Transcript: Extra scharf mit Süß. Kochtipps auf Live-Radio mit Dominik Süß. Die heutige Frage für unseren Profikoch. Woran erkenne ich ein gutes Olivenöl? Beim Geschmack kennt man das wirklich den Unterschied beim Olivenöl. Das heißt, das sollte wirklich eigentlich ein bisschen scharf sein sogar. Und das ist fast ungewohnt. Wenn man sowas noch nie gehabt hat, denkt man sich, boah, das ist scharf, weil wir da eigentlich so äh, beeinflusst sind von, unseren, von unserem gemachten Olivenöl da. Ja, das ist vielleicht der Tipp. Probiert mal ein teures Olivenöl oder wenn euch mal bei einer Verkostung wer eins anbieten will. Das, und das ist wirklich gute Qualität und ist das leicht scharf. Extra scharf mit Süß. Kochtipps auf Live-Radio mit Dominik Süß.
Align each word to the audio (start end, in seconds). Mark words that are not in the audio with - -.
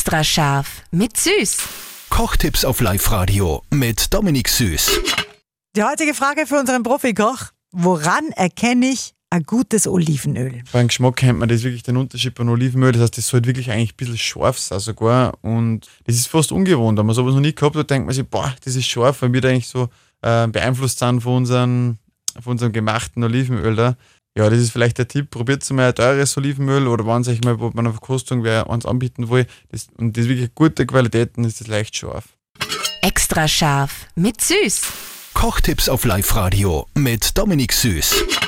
Extra 0.00 0.24
scharf 0.24 0.82
mit 0.92 1.18
Süß. 1.18 1.58
Kochtipps 2.08 2.64
auf 2.64 2.80
Live-Radio 2.80 3.62
mit 3.70 4.14
Dominik 4.14 4.48
Süß. 4.48 4.98
Die 5.76 5.82
heutige 5.82 6.14
Frage 6.14 6.46
für 6.46 6.58
unseren 6.58 6.82
Profikoch. 6.82 7.50
Woran 7.70 8.30
erkenne 8.34 8.86
ich 8.86 9.12
ein 9.28 9.42
gutes 9.42 9.86
Olivenöl? 9.86 10.62
Beim 10.72 10.88
Geschmack 10.88 11.16
kennt 11.16 11.38
man 11.38 11.50
das 11.50 11.64
wirklich 11.64 11.82
den 11.82 11.98
Unterschied 11.98 12.34
beim 12.34 12.48
Olivenöl. 12.48 12.92
Das 12.92 13.02
heißt, 13.02 13.18
das 13.18 13.28
sollte 13.28 13.48
wirklich 13.48 13.70
eigentlich 13.70 13.92
ein 13.92 13.96
bisschen 13.96 14.16
scharf 14.16 14.58
sein 14.58 14.80
sogar. 14.80 15.34
Und 15.42 15.86
das 16.04 16.14
ist 16.14 16.28
fast 16.28 16.50
ungewohnt. 16.50 16.98
Wenn 16.98 17.04
man 17.04 17.14
sowas 17.14 17.34
noch 17.34 17.42
nie 17.42 17.54
gehabt 17.54 17.76
hat, 17.76 17.90
denkt 17.90 18.06
man 18.06 18.14
sich, 18.14 18.26
boah, 18.26 18.54
das 18.64 18.76
ist 18.76 18.86
scharf, 18.86 19.20
weil 19.20 19.34
wir 19.34 19.42
da 19.42 19.50
eigentlich 19.50 19.68
so 19.68 19.90
äh, 20.22 20.48
beeinflusst 20.48 21.00
sind 21.00 21.20
von, 21.20 21.34
unseren, 21.34 21.98
von 22.40 22.52
unserem 22.52 22.72
gemachten 22.72 23.22
Olivenöl 23.22 23.76
da. 23.76 23.96
Ja, 24.36 24.48
das 24.48 24.60
ist 24.60 24.70
vielleicht 24.70 24.98
der 24.98 25.08
Tipp. 25.08 25.30
Probiert 25.30 25.68
mal 25.70 25.88
ein 25.88 25.94
teures 25.94 26.36
Olivenöl 26.36 26.86
oder 26.86 27.04
wenn 27.04 27.26
euch 27.28 27.42
mal 27.42 27.56
bei 27.56 27.78
einer 27.78 27.90
Verkostung 27.90 28.44
wer 28.44 28.70
eins 28.70 28.86
anbieten 28.86 29.28
will. 29.28 29.46
Das, 29.70 29.88
und 29.96 30.16
das 30.16 30.24
ist 30.24 30.30
wirklich 30.30 30.54
gute 30.54 30.86
Qualität 30.86 31.36
und 31.36 31.44
ist 31.44 31.60
das 31.60 31.66
leicht 31.66 31.96
scharf. 31.96 32.24
Extra 33.02 33.48
scharf 33.48 34.06
mit 34.14 34.40
Süß. 34.40 34.82
Kochtipps 35.34 35.88
auf 35.88 36.04
Live-Radio 36.04 36.86
mit 36.94 37.36
Dominik 37.36 37.72
Süß. 37.72 38.39